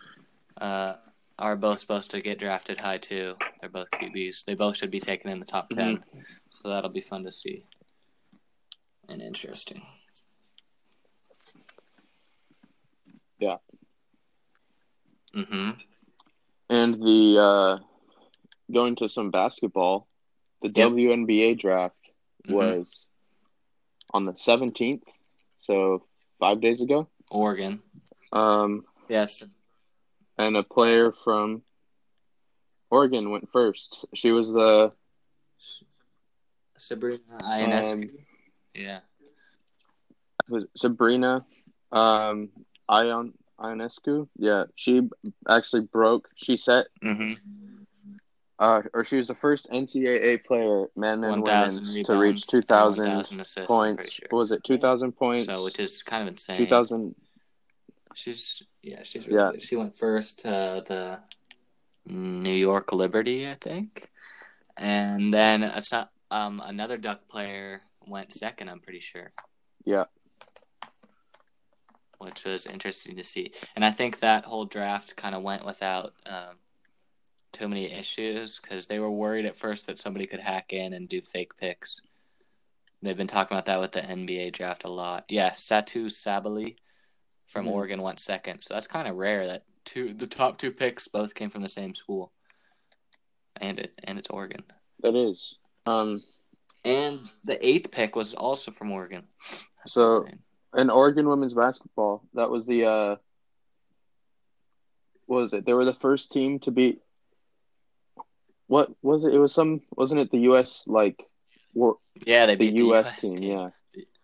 uh, 0.61 0.95
are 1.39 1.57
both 1.57 1.79
supposed 1.81 2.11
to 2.13 2.21
get 2.21 2.39
drafted 2.39 2.81
high 2.81 2.99
too. 2.99 3.37
They're 3.61 3.71
both 3.71 3.91
QBs. 3.93 4.45
They 4.45 4.55
both 4.55 4.77
should 4.77 4.91
be 4.91 5.01
taken 5.01 5.31
in 5.31 5.41
the 5.41 5.47
top 5.47 5.71
10 5.71 5.99
Mm-hmm. 5.99 6.21
so 6.51 6.69
that'll 6.69 6.91
be 6.91 7.01
fun 7.01 7.25
to 7.25 7.31
see 7.31 7.65
and 9.11 9.21
interesting. 9.21 9.83
Yeah. 13.39 13.57
Mm-hmm. 15.35 15.71
And 16.69 16.95
the 17.03 17.39
uh, 17.41 17.79
going 18.73 18.97
to 18.97 19.09
some 19.09 19.31
basketball, 19.31 20.07
the 20.63 20.69
Yep. 20.69 20.91
WNBA 20.93 21.59
draft 21.59 22.11
Mhm. 22.47 22.55
was 22.55 23.09
on 24.13 24.25
the 24.27 24.37
seventeenth, 24.37 25.05
so 25.61 26.07
five 26.39 26.61
days 26.61 26.81
ago. 26.81 27.09
Oregon. 27.31 27.83
Um, 28.33 28.85
Yes. 29.09 29.43
and 30.39 30.57
a 30.57 30.63
player 30.63 31.13
from 31.13 31.63
Oregon 32.91 33.31
went 33.31 33.51
first. 33.51 34.05
She 34.15 34.31
was 34.31 34.51
the 34.53 34.93
Sabrina 36.77 37.21
Ionescu. 37.43 37.93
um, 38.05 38.27
yeah. 38.75 39.01
was 40.49 40.67
Sabrina 40.77 41.45
um, 41.93 42.49
Ion 42.89 43.33
Ionescu. 43.59 44.29
Yeah, 44.37 44.65
she 44.75 45.09
actually 45.49 45.83
broke. 45.83 46.29
She 46.37 46.57
set 46.57 46.87
Mm-hmm. 47.03 47.33
uh, 48.59 48.83
or 48.95 49.05
she 49.05 49.17
was 49.17 49.29
the 49.29 49.35
first 49.35 49.69
NCAA 49.71 50.45
player, 50.45 50.87
men 50.97 51.25
and 51.25 51.43
1,000 51.43 51.45
women's, 51.83 51.97
rebounds. 51.97 52.09
to 52.09 52.17
reach 52.19 52.47
two 52.47 52.57
and 52.59 52.67
thousand 52.69 53.07
1,000 53.07 53.41
assists, 53.41 53.67
points. 53.67 54.13
sure. 54.13 54.27
What 54.31 54.39
was 54.41 54.51
it? 54.53 54.65
Two 54.65 54.79
thousand 54.79 55.13
points. 55.13 55.47
So, 55.47 55.65
which 55.65 55.79
is 55.79 56.03
kind 56.03 56.23
of 56.23 56.29
insane. 56.29 56.59
two 56.59 56.67
thousand. 56.67 57.15
She's 58.15 58.63
yeah, 58.83 59.03
she's 59.03 59.27
really 59.29 59.39
Yeah. 59.55 59.59
She 59.59 59.77
went 59.77 59.97
first 59.97 60.41
to 60.41 60.83
the 60.87 61.21
New 62.07 62.53
York 62.53 62.93
Liberty, 62.93 63.49
I 63.49 63.55
think, 63.61 64.09
and 64.77 65.33
then 65.33 65.71
um 66.31 66.63
another 66.65 66.97
Duck 66.97 67.29
player 67.29 67.83
went 68.07 68.33
second. 68.33 68.69
I'm 68.69 68.81
pretty 68.81 69.01
sure. 69.01 69.33
Yeah. 69.85 70.05
Which 72.19 72.45
was 72.45 72.67
interesting 72.67 73.17
to 73.17 73.25
see, 73.25 73.53
and 73.75 73.83
I 73.85 73.91
think 73.93 74.21
that 74.21 74.45
whole 74.45 74.67
draft 74.67 75.17
kind 75.17 75.35
of 75.35 75.43
went 75.43 75.65
without 75.65 76.13
um, 76.27 76.57
too 77.51 77.67
many 77.67 77.91
issues 77.91 78.61
because 78.61 78.87
they 78.87 78.99
were 78.99 79.11
worried 79.11 79.47
at 79.47 79.57
first 79.57 79.87
that 79.87 79.97
somebody 79.97 80.27
could 80.27 80.41
hack 80.41 80.75
in 80.75 80.93
and 80.93 81.09
do 81.09 81.23
fake 81.23 81.57
picks. 81.57 82.03
They've 83.01 83.17
been 83.17 83.27
talking 83.27 83.57
about 83.57 83.65
that 83.67 83.81
with 83.81 83.93
the 83.93 84.03
NBA 84.03 84.53
draft 84.53 84.85
a 84.85 84.91
lot. 84.91 85.25
Yeah, 85.31 85.53
Satou 85.53 86.07
Sabally 86.11 86.77
from 87.47 87.65
Mhm. 87.65 87.71
Oregon 87.71 88.03
went 88.03 88.19
second, 88.21 88.61
so 88.61 88.75
that's 88.75 88.87
kind 88.87 89.09
of 89.09 89.17
rare 89.17 89.47
that 89.47 89.65
two 89.87 90.13
the 90.13 90.27
top 90.27 90.59
two 90.59 90.73
picks 90.73 91.09
both 91.09 91.35
came 91.35 91.49
from 91.49 91.63
the 91.63 91.71
same 91.71 91.95
school, 91.95 92.33
and 93.57 93.79
it 93.79 93.99
and 94.05 94.19
it's 94.19 94.29
Oregon. 94.29 94.63
That 95.03 95.17
is. 95.17 95.59
Um, 95.87 96.23
And 96.85 97.29
the 97.45 97.65
eighth 97.67 97.91
pick 97.91 98.17
was 98.17 98.35
also 98.35 98.71
from 98.71 98.91
Oregon. 98.93 99.25
That's 99.79 99.93
So- 99.93 100.23
insane. 100.23 100.39
and 100.73 100.91
Oregon 100.91 101.29
women's 101.29 101.55
basketball. 101.55 102.23
That 102.35 102.51
was 102.51 102.67
the 102.67 102.85
uh, 102.87 103.17
what 105.27 105.37
was 105.43 105.53
it? 105.53 105.65
They 105.67 105.73
were 105.75 105.85
the 105.85 105.93
first 105.93 106.33
team 106.33 106.59
to 106.61 106.71
beat. 106.71 107.01
What 108.67 108.91
was 109.03 109.25
it? 109.25 109.35
It 109.35 109.39
was 109.39 109.53
some. 109.53 109.81
Wasn't 109.97 110.21
it 110.21 110.31
the 110.31 110.39
U.S. 110.51 110.85
like, 110.87 111.23
wor- 111.75 111.99
yeah, 112.25 112.47
they 112.47 112.55
the 112.55 112.71
beat 112.71 112.77
U.S. 112.79 113.21
team? 113.21 113.39
Yeah, 113.43 113.71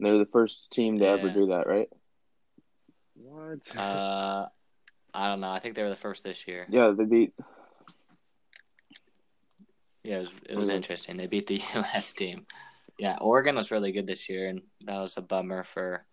they 0.00 0.12
were 0.12 0.18
the 0.18 0.26
first 0.32 0.70
team 0.70 0.98
to 1.00 1.06
ever 1.06 1.28
do 1.30 1.46
that, 1.48 1.66
right? 1.66 1.88
What? 3.14 3.76
Uh, 3.76 4.46
I 5.12 5.28
don't 5.28 5.40
know. 5.40 5.50
I 5.50 5.58
think 5.58 5.74
they 5.74 5.82
were 5.82 5.88
the 5.88 5.96
first 5.96 6.22
this 6.22 6.46
year. 6.46 6.66
Yeah, 6.70 6.92
they 6.96 7.04
beat. 7.04 7.32
Yeah, 10.06 10.18
it 10.18 10.20
was, 10.20 10.32
it 10.50 10.56
was 10.56 10.68
interesting. 10.68 11.16
They 11.16 11.26
beat 11.26 11.48
the 11.48 11.56
U.S. 11.74 12.12
team. 12.12 12.46
Yeah, 12.98 13.18
Oregon 13.20 13.56
was 13.56 13.70
really 13.72 13.90
good 13.92 14.06
this 14.06 14.28
year, 14.28 14.48
and 14.48 14.62
that 14.86 14.98
was 15.00 15.16
a 15.16 15.20
bummer 15.22 15.64
for 15.64 16.06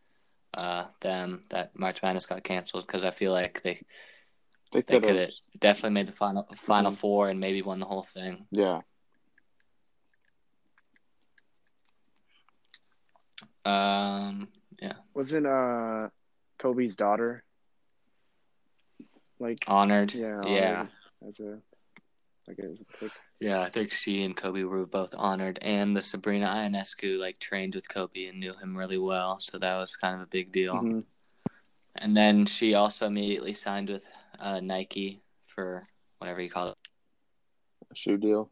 uh, 0.55 0.85
them 1.01 1.43
that 1.49 1.77
March 1.77 2.01
Madness 2.01 2.25
got 2.25 2.43
canceled 2.43 2.85
because 2.87 3.03
I 3.03 3.11
feel 3.11 3.31
like 3.31 3.61
they 3.63 3.81
They 4.71 4.81
they 4.81 4.81
could 4.81 5.03
could 5.03 5.15
have. 5.15 5.29
have 5.29 5.33
definitely 5.59 5.91
made 5.91 6.07
the 6.07 6.11
final 6.11 6.47
final 6.57 6.91
Mhm. 6.91 6.95
four 6.95 7.29
and 7.29 7.39
maybe 7.39 7.61
won 7.61 7.79
the 7.79 7.85
whole 7.85 8.03
thing. 8.03 8.47
Yeah. 8.51 8.81
Um, 13.65 14.49
yeah, 14.81 14.93
Wasn't 15.13 15.45
uh 15.47 16.09
Kobe's 16.59 16.95
daughter 16.97 17.43
like 19.39 19.63
honored. 19.67 20.13
yeah 20.13 20.45
yeah, 20.45 20.87
as 21.27 21.39
a 21.39 21.59
like 22.47 22.59
as 22.59 22.77
a 22.81 22.97
pick? 22.99 23.11
Yeah. 23.43 23.61
I 23.61 23.69
think 23.69 23.91
she 23.91 24.23
and 24.23 24.35
Kobe 24.35 24.63
were 24.63 24.85
both 24.85 25.13
honored, 25.17 25.59
and 25.61 25.95
the 25.95 26.01
Sabrina 26.01 26.47
Ionescu 26.47 27.19
like 27.19 27.39
trained 27.39 27.75
with 27.75 27.89
Kobe 27.89 28.27
and 28.27 28.39
knew 28.39 28.53
him 28.53 28.77
really 28.77 28.97
well, 28.97 29.39
so 29.39 29.57
that 29.59 29.77
was 29.77 29.95
kind 29.95 30.15
of 30.15 30.21
a 30.21 30.27
big 30.27 30.51
deal. 30.51 30.75
Mhm. 30.75 31.03
And 31.95 32.17
then 32.17 32.45
she 32.45 32.73
also 32.73 33.07
immediately 33.07 33.53
signed 33.53 33.89
with 33.89 34.05
uh, 34.39 34.59
Nike 34.59 35.21
for 35.45 35.83
whatever 36.17 36.41
you 36.41 36.49
call 36.49 36.69
it. 36.69 36.77
A 37.91 37.95
shoe 37.95 38.17
deal. 38.17 38.49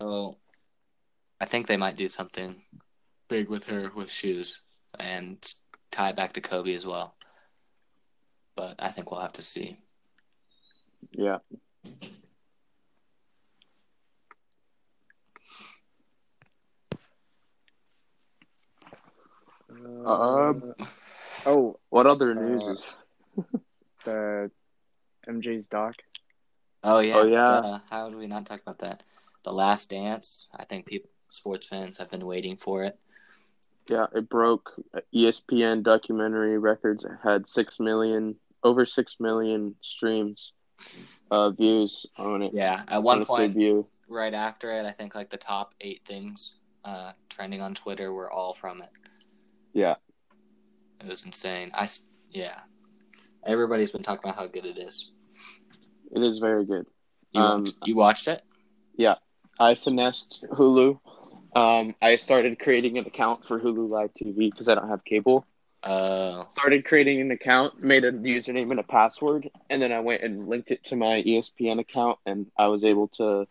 So 0.00 0.38
I 1.40 1.44
think 1.44 1.66
they 1.66 1.76
might 1.76 1.96
do 1.96 2.08
something 2.08 2.62
big 3.28 3.48
with 3.48 3.64
her 3.64 3.90
with 3.94 4.10
shoes 4.10 4.62
and 4.98 5.36
tie 5.90 6.10
it 6.10 6.16
back 6.16 6.32
to 6.32 6.40
Kobe 6.40 6.74
as 6.74 6.86
well. 6.86 7.14
But 8.56 8.76
I 8.82 8.88
think 8.90 9.10
we'll 9.10 9.20
have 9.20 9.34
to 9.34 9.42
see. 9.42 9.78
Yeah. 11.12 11.38
Um, 19.84 20.74
oh, 21.46 21.78
What 21.90 22.06
other 22.06 22.34
news 22.34 22.66
Uh, 22.66 22.72
is? 22.72 22.82
the 24.04 24.50
MJ's 25.28 25.66
doc. 25.68 25.94
Oh 26.82 26.98
yeah. 27.00 27.14
Oh, 27.16 27.26
yeah. 27.26 27.46
duh. 27.60 27.78
how 27.90 28.08
do 28.10 28.16
we 28.18 28.26
not 28.26 28.46
talk 28.46 28.60
about 28.60 28.78
that? 28.80 29.04
The 29.44 29.52
Last 29.52 29.90
Dance. 29.90 30.46
I 30.56 30.64
think 30.64 30.86
people, 30.86 31.10
sports 31.30 31.66
fans, 31.66 31.98
have 31.98 32.10
been 32.10 32.26
waiting 32.26 32.56
for 32.56 32.84
it. 32.84 32.98
Yeah, 33.88 34.06
it 34.14 34.28
broke 34.28 34.72
ESPN 35.14 35.82
documentary 35.82 36.58
records. 36.58 37.04
It 37.04 37.12
had 37.22 37.48
six 37.48 37.80
million, 37.80 38.36
over 38.62 38.86
six 38.86 39.16
million 39.18 39.74
streams, 39.82 40.52
uh, 41.30 41.50
views 41.50 42.06
on 42.16 42.42
it. 42.42 42.52
Yeah. 42.54 42.82
At 42.88 42.98
on 42.98 43.02
one 43.02 43.20
its 43.22 43.28
point, 43.28 43.54
debut. 43.54 43.86
right 44.08 44.34
after 44.34 44.70
it, 44.70 44.86
I 44.86 44.92
think 44.92 45.14
like 45.16 45.30
the 45.30 45.36
top 45.36 45.74
eight 45.80 46.02
things 46.04 46.56
uh, 46.84 47.12
trending 47.28 47.60
on 47.60 47.74
Twitter 47.74 48.12
were 48.12 48.30
all 48.30 48.54
from 48.54 48.82
it. 48.82 48.90
Yeah, 49.72 49.94
It 51.00 51.06
was 51.08 51.24
insane. 51.24 51.70
I 51.74 51.88
yeah. 52.30 52.60
Everybody's 53.44 53.90
been 53.90 54.02
talking 54.02 54.28
about 54.30 54.36
how 54.38 54.46
good 54.46 54.64
it 54.66 54.78
is. 54.78 55.10
it 56.14 56.22
is 56.22 56.38
very 56.38 56.64
good. 56.64 56.86
You 57.32 57.40
Um, 57.40 57.60
watched, 57.62 57.78
you 57.86 57.96
watched 57.96 58.28
it? 58.28 58.42
Yeah. 58.96 59.16
I 59.58 59.74
finessed 59.74 60.44
Hulu. 60.52 60.98
Um, 61.54 61.94
I 62.00 62.16
started 62.16 62.58
creating 62.58 62.98
an 62.98 63.06
account 63.06 63.44
for 63.44 63.58
Hulu 63.60 63.88
Live 63.88 64.10
TV 64.14 64.50
because 64.50 64.68
I 64.68 64.74
don't 64.74 64.88
have 64.88 65.04
cable. 65.04 65.46
Oh, 65.84 66.46
Started 66.48 66.84
creating 66.84 67.20
an 67.20 67.30
account, 67.32 67.82
made 67.82 68.04
a 68.04 68.12
username 68.12 68.70
and 68.70 68.78
a 68.78 68.84
password, 68.84 69.50
and 69.68 69.82
then 69.82 69.90
I 69.90 69.98
went 70.00 70.22
and 70.22 70.46
linked 70.48 70.70
it 70.70 70.84
to 70.84 70.96
my 70.96 71.22
ESPN 71.22 71.80
account, 71.80 72.18
and 72.24 72.46
I 72.56 72.68
was 72.68 72.84
able 72.84 73.08
to 73.18 73.46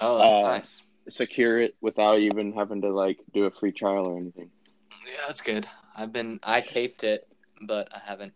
oh, 0.00 0.16
Uh, 0.18 0.42
nice. 0.42 0.82
secure 1.08 1.60
it 1.60 1.74
without 1.80 2.20
even 2.20 2.52
having 2.52 2.82
to 2.82 2.90
like 2.94 3.18
do 3.32 3.44
a 3.46 3.50
free 3.50 3.72
trial 3.72 4.08
or 4.08 4.16
anything. 4.16 4.50
Yeah, 5.06 5.20
that's 5.26 5.40
good. 5.40 5.66
I've 5.96 6.12
been 6.12 6.40
I 6.42 6.60
taped 6.60 7.04
it, 7.04 7.26
but 7.66 7.88
I 7.94 8.00
haven't 8.04 8.32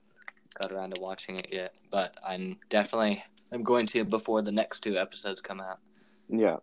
got 0.60 0.72
around 0.72 0.94
to 0.94 1.00
watching 1.00 1.36
it 1.36 1.48
yet. 1.52 1.74
But 1.90 2.16
I'm 2.26 2.58
definitely 2.68 3.22
I'm 3.52 3.62
going 3.62 3.86
to 3.88 4.04
before 4.04 4.42
the 4.42 4.52
next 4.52 4.80
two 4.80 4.96
episodes 4.98 5.40
come 5.40 5.60
out. 5.60 5.78
Yeah. 6.28 6.56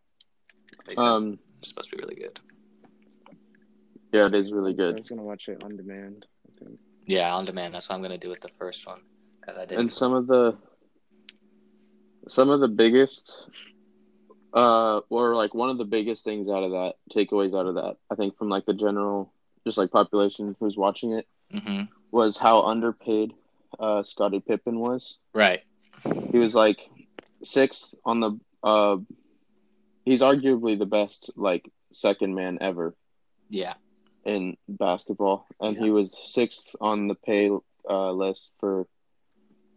Like, 0.87 0.97
Um. 0.97 1.39
it's 1.59 1.69
supposed 1.69 1.89
to 1.89 1.95
be 1.97 2.03
really 2.03 2.15
good. 2.15 2.39
Yeah, 4.13 4.27
it 4.27 4.33
is 4.35 4.51
really 4.53 4.73
good. 4.73 4.89
I 4.89 4.91
good. 4.91 4.99
was 4.99 5.09
gonna 5.09 5.23
watch 5.23 5.47
it 5.49 5.63
on 5.63 5.75
demand. 5.77 6.25
I 6.47 6.63
think. 6.63 6.79
Yeah, 7.05 7.33
on 7.35 7.45
demand. 7.45 7.73
That's 7.73 7.89
what 7.89 7.95
I'm 7.95 8.01
gonna 8.01 8.17
do 8.17 8.29
with 8.29 8.41
the 8.41 8.49
first 8.49 8.85
one 8.87 9.01
because 9.41 9.57
I 9.57 9.65
did. 9.65 9.77
and 9.79 9.91
some 9.91 10.13
of 10.13 10.27
the 10.27 10.57
some 12.27 12.49
of 12.49 12.59
the 12.59 12.67
biggest 12.67 13.31
Uh, 14.53 15.01
or 15.09 15.35
like 15.35 15.53
one 15.53 15.69
of 15.69 15.77
the 15.77 15.83
biggest 15.83 16.23
things 16.23 16.47
out 16.47 16.63
of 16.63 16.71
that, 16.71 16.93
takeaways 17.13 17.53
out 17.59 17.65
of 17.65 17.75
that, 17.75 17.97
I 18.09 18.15
think 18.15 18.37
from 18.37 18.47
like 18.47 18.65
the 18.65 18.73
general, 18.73 19.33
just 19.65 19.77
like 19.77 19.91
population 19.91 20.55
who's 20.59 20.77
watching 20.77 21.13
it, 21.13 21.27
hmm 21.51 21.83
was 22.11 22.37
how 22.37 22.61
underpaid 22.61 23.33
uh, 23.77 24.01
Scottie 24.03 24.39
Pippen 24.39 24.79
was. 24.79 25.17
Right. 25.33 25.63
He 26.31 26.37
was 26.37 26.55
like 26.55 26.79
sixth 27.43 27.93
on 28.05 28.19
the. 28.21 28.39
Uh, 28.63 28.97
he's 30.05 30.21
arguably 30.21 30.79
the 30.79 30.85
best 30.85 31.31
like 31.35 31.69
second 31.91 32.33
man 32.35 32.57
ever 32.61 32.95
Yeah. 33.49 33.73
in 34.23 34.55
basketball, 34.69 35.45
and 35.59 35.75
Yeah. 35.75 35.83
he 35.83 35.89
was 35.89 36.17
sixth 36.23 36.73
on 36.79 37.07
the 37.07 37.15
pay 37.15 37.49
uh, 37.89 38.11
list 38.11 38.51
for 38.59 38.87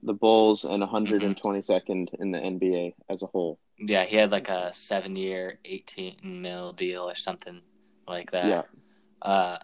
the 0.04 0.14
Bulls 0.14 0.64
and 0.64 0.80
122nd 0.82 2.14
in 2.20 2.30
the 2.30 2.38
NBA 2.38 2.94
as 3.08 3.22
a 3.22 3.26
whole. 3.26 3.58
Yeah. 3.78 4.04
He 4.04 4.16
had 4.16 4.30
like 4.30 4.48
a 4.48 4.72
seven 4.74 5.16
year, 5.16 5.58
18 5.64 6.18
mil 6.22 6.72
deal 6.72 7.02
or 7.08 7.16
something 7.16 7.60
like 8.06 8.30
that. 8.30 8.46
Yeah, 8.46 8.62
Uh, 9.20 9.58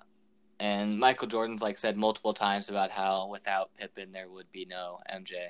and 0.61 0.99
Michael 0.99 1.29
Jordan's 1.29 1.63
like 1.63 1.77
said 1.79 1.97
multiple 1.97 2.35
times 2.35 2.69
about 2.69 2.91
how 2.91 3.29
without 3.29 3.71
Pippen 3.77 4.13
there 4.13 4.29
would 4.29 4.51
be 4.53 4.65
no 4.65 5.01
MJ, 5.13 5.49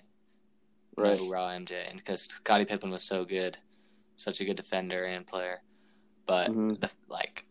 right. 0.96 1.18
no 1.18 1.28
raw 1.28 1.48
MJ, 1.48 1.88
and 1.88 1.98
because 1.98 2.22
Scottie 2.22 2.64
Pippen 2.64 2.90
was 2.90 3.02
so 3.02 3.24
good, 3.24 3.58
such 4.16 4.40
a 4.40 4.44
good 4.44 4.56
defender 4.56 5.04
and 5.04 5.26
player, 5.26 5.62
but 6.26 6.50
Mhm. 6.50 6.80
the 6.80 6.90
like, 7.08 7.46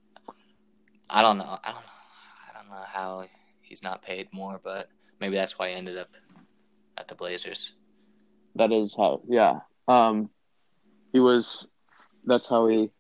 I 1.09 1.21
don't 1.21 1.37
know, 1.37 1.59
I 1.63 1.71
don't 1.71 1.81
know, 1.81 2.49
I 2.49 2.53
don't 2.57 2.69
know 2.69 2.83
how 2.87 3.25
he's 3.61 3.83
not 3.83 4.01
paid 4.01 4.31
more, 4.33 4.59
but 4.63 4.89
maybe 5.19 5.35
that's 5.35 5.57
why 5.59 5.69
he 5.69 5.75
ended 5.75 5.97
up 5.97 6.09
at 6.97 7.07
the 7.07 7.15
Blazers. 7.15 7.73
That 8.55 8.71
is 8.71 8.93
how. 8.95 9.21
Yeah. 9.27 9.61
Um, 9.87 10.29
he 11.11 11.19
was. 11.19 11.67
That's 12.25 12.47
how 12.47 12.67
he. 12.67 12.91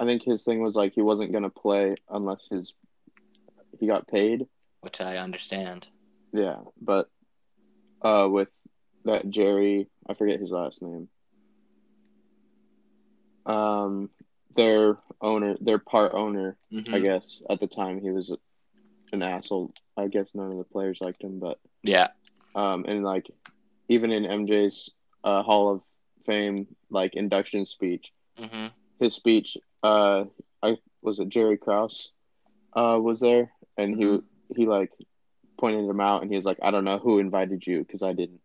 I 0.00 0.04
think 0.04 0.22
his 0.24 0.42
thing 0.42 0.62
was 0.62 0.74
like 0.74 0.92
he 0.94 1.00
wasn't 1.02 1.32
gonna 1.32 1.48
play 1.48 1.94
unless 2.10 2.48
his 2.48 2.74
he 3.82 3.88
got 3.88 4.06
paid. 4.06 4.46
Which 4.82 5.00
I 5.00 5.16
understand. 5.16 5.88
Yeah, 6.32 6.58
but 6.80 7.10
uh, 8.00 8.28
with 8.30 8.48
that 9.04 9.28
Jerry, 9.28 9.88
I 10.08 10.14
forget 10.14 10.38
his 10.38 10.52
last 10.52 10.82
name. 10.84 11.08
Um, 13.44 14.08
their 14.54 14.98
owner, 15.20 15.56
their 15.60 15.78
part 15.80 16.14
owner, 16.14 16.56
I 16.72 16.76
Mhm. 17.00 17.02
guess 17.02 17.42
at 17.50 17.58
the 17.58 17.66
time 17.66 18.00
he 18.00 18.12
was 18.12 18.32
an 19.12 19.22
asshole. 19.22 19.74
I 19.96 20.06
guess 20.06 20.32
none 20.32 20.52
of 20.52 20.58
the 20.58 20.64
players 20.64 21.00
liked 21.00 21.20
him, 21.22 21.40
but 21.40 21.58
Yeah, 21.82 22.10
um, 22.54 22.84
and 22.86 23.02
like 23.02 23.28
even 23.88 24.12
in 24.12 24.24
MJ's 24.24 24.90
uh, 25.24 25.42
Hall 25.42 25.72
of 25.74 25.82
Fame 26.24 26.68
like 26.88 27.14
induction 27.14 27.66
speech, 27.66 28.12
hmm 28.38 28.68
his 29.00 29.16
speech, 29.16 29.56
uh, 29.82 30.26
I 30.62 30.78
was 31.02 31.18
it 31.18 31.28
Jerry 31.30 31.56
Krause, 31.58 32.12
uh, 32.74 32.96
was 33.02 33.18
there, 33.18 33.52
and 33.82 33.96
he 33.96 34.20
he 34.54 34.66
like 34.66 34.90
pointed 35.58 35.88
him 35.88 36.00
out, 36.00 36.22
and 36.22 36.30
he 36.30 36.36
was 36.36 36.44
like, 36.44 36.58
I 36.62 36.70
don't 36.70 36.84
know 36.84 36.98
who 36.98 37.18
invited 37.18 37.66
you 37.66 37.80
because 37.80 38.02
I 38.02 38.12
didn't. 38.12 38.40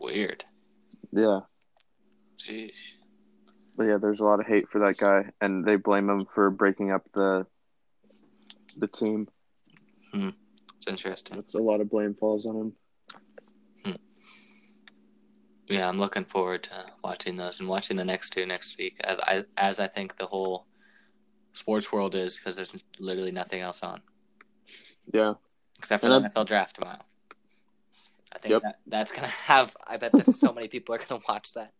weird. 0.00 0.44
Yeah, 1.12 1.40
Jeez. 2.38 2.72
but 3.76 3.84
yeah, 3.84 3.98
there's 4.00 4.20
a 4.20 4.24
lot 4.24 4.40
of 4.40 4.46
hate 4.46 4.68
for 4.70 4.80
that 4.80 4.96
guy, 4.96 5.30
and 5.40 5.64
they 5.64 5.76
blame 5.76 6.08
him 6.08 6.26
for 6.26 6.50
breaking 6.50 6.90
up 6.90 7.02
the 7.14 7.46
the 8.76 8.88
team. 8.88 9.28
Hmm. 10.12 10.30
It's 10.76 10.88
interesting. 10.88 11.38
It's 11.38 11.54
a 11.54 11.58
lot 11.58 11.80
of 11.80 11.90
blame 11.90 12.14
falls 12.14 12.46
on 12.46 12.56
him. 12.56 12.72
Yeah, 15.72 15.88
I'm 15.88 15.98
looking 15.98 16.26
forward 16.26 16.64
to 16.64 16.86
watching 17.02 17.36
those 17.36 17.58
and 17.58 17.66
watching 17.66 17.96
the 17.96 18.04
next 18.04 18.30
two 18.30 18.44
next 18.44 18.76
week, 18.76 18.96
as 19.04 19.18
I 19.20 19.44
as 19.56 19.80
I 19.80 19.86
think 19.86 20.16
the 20.16 20.26
whole 20.26 20.66
sports 21.52 21.92
world 21.92 22.14
is, 22.14 22.36
because 22.38 22.56
there's 22.56 22.74
literally 22.98 23.32
nothing 23.32 23.60
else 23.60 23.82
on 23.82 24.00
Yeah, 25.12 25.34
except 25.78 26.00
for 26.02 26.06
And 26.06 26.24
the 26.24 26.28
I'm- 26.28 26.30
NFL 26.30 26.46
draft 26.46 26.76
tomorrow. 26.76 26.98
I 28.34 28.38
think 28.38 28.52
Yep. 28.52 28.62
that, 28.62 28.78
that's 28.86 29.12
gonna 29.12 29.26
have. 29.28 29.76
I 29.86 29.96
bet 29.98 30.12
there's 30.12 30.38
so 30.38 30.52
many 30.52 30.68
people 30.68 30.94
are 30.94 30.98
gonna 30.98 31.20
watch 31.28 31.52
that. 31.54 31.72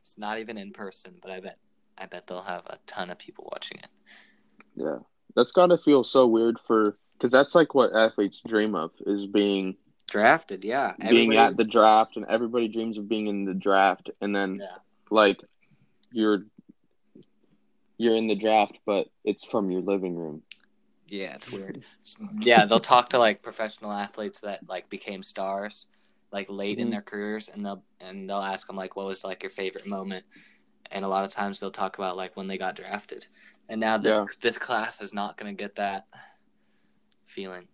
It's 0.00 0.18
not 0.18 0.38
even 0.38 0.58
in 0.58 0.72
person, 0.72 1.14
but 1.22 1.30
I 1.30 1.40
bet 1.40 1.58
I 1.96 2.06
bet 2.06 2.26
they'll 2.26 2.42
have 2.42 2.66
a 2.66 2.78
ton 2.86 3.10
of 3.10 3.18
people 3.18 3.48
watching 3.52 3.78
it. 3.78 3.86
yeah, 4.74 4.98
that's 5.36 5.52
got 5.52 5.68
to 5.68 5.78
feel 5.78 6.02
so 6.02 6.26
weird 6.26 6.58
for 6.58 6.98
because 7.16 7.30
that's 7.30 7.54
like 7.54 7.74
what 7.74 7.94
athletes 7.94 8.42
dream 8.46 8.74
of 8.74 8.90
is 9.06 9.26
being 9.26 9.76
Drafted, 10.08 10.64
yeah. 10.64 10.94
being 11.08 11.36
at 11.36 11.56
the 11.56 11.64
draft, 11.64 12.16
and 12.16 12.26
everybody 12.26 12.68
dreams 12.68 12.98
of 12.98 13.08
being 13.08 13.26
in 13.28 13.44
the 13.44 13.54
draft, 13.54 14.10
and 14.20 14.34
then 14.34 14.58
Yeah. 14.60 14.76
like 15.10 15.40
you're 16.12 16.46
you're 17.98 18.16
in 18.16 18.26
the 18.26 18.34
draft, 18.34 18.78
but 18.86 19.08
it's 19.24 19.44
from 19.44 19.70
your 19.70 19.80
living 19.82 20.16
room. 20.16 20.42
Yeah, 21.06 21.34
it's 21.34 21.50
weird. 21.52 21.84
yeah, 22.40 22.64
they'll 22.66 22.80
talk 22.80 23.10
to 23.10 23.18
like 23.18 23.42
professional 23.42 23.92
athletes 23.92 24.40
that 24.40 24.68
like 24.68 24.88
became 24.88 25.22
stars 25.22 25.86
like 26.32 26.46
late 26.50 26.78
in 26.78 26.88
Mhm. 26.88 26.90
their 26.90 27.02
careers 27.02 27.48
and 27.48 27.64
they'll 27.64 27.84
and 28.00 28.28
they'll 28.28 28.38
ask 28.38 28.66
them 28.66 28.74
like 28.74 28.96
what 28.96 29.06
was 29.06 29.22
like 29.22 29.42
your 29.44 29.50
favorite 29.50 29.86
moment 29.86 30.24
and 30.90 31.04
a 31.04 31.08
lot 31.08 31.24
of 31.24 31.30
times 31.32 31.60
they'll 31.60 31.70
talk 31.70 31.96
about 31.96 32.16
like 32.16 32.36
when 32.36 32.48
they 32.48 32.58
got 32.58 32.74
drafted 32.74 33.26
and 33.68 33.80
now 33.80 33.96
this 33.98 34.18
Yeah. 34.20 34.26
this 34.40 34.58
class 34.58 35.00
is 35.00 35.14
not 35.14 35.36
going 35.36 35.54
to 35.56 35.62
get 35.62 35.76
that 35.76 36.06
feeling 37.24 37.68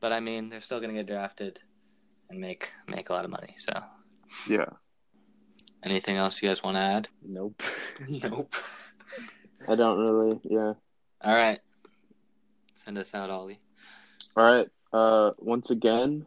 but 0.00 0.12
i 0.12 0.18
mean 0.18 0.48
they're 0.48 0.60
still 0.60 0.80
going 0.80 0.92
to 0.92 0.98
get 1.00 1.06
drafted 1.06 1.60
and 2.28 2.40
make 2.40 2.72
make 2.88 3.08
a 3.08 3.12
lot 3.12 3.24
of 3.24 3.30
money 3.30 3.54
so 3.56 3.72
Yeah, 4.48 4.64
anything 5.84 6.16
else 6.16 6.42
you 6.42 6.48
guys 6.48 6.62
want 6.64 6.74
to 6.76 6.80
add 6.80 7.08
Nope. 7.22 7.62
nope 8.24 8.52
I 9.68 9.74
don't 9.74 9.98
really. 9.98 10.40
Yeah. 10.44 10.74
all 11.22 11.34
right 11.34 11.60
send 12.74 12.98
us 12.98 13.14
out 13.14 13.30
ollie 13.30 13.58
All 14.36 14.44
right. 14.44 14.68
Uh, 14.92 15.32
once 15.38 15.70
again, 15.70 16.26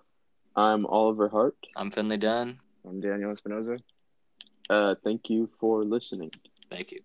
I'm 0.56 0.86
Oliver 0.86 1.30
Hart. 1.30 1.56
i'm 1.76 1.92
finley 1.92 2.18
dunn 2.18 2.60
I'm 2.88 3.00
Daniel 3.02 3.32
Espinoza. 3.34 3.80
Uh, 4.70 4.96
thank 5.04 5.30
you 5.30 5.50
for 5.60 5.84
listening. 5.84 6.32
thank 6.70 6.92
you 6.92 7.02